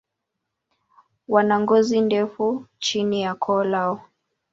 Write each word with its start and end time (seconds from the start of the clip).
Wana 1.27 1.59
ngozi 1.59 2.01
ndefu 2.01 2.65
chini 2.79 3.17
ya 3.25 3.33
koo 3.35 3.63
lao. 3.63 4.01